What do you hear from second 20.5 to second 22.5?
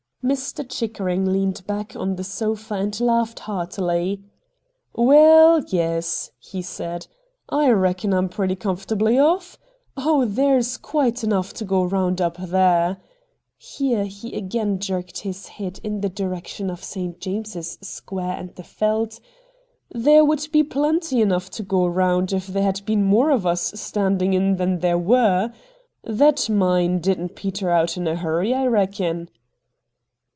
be plenty enough to go round if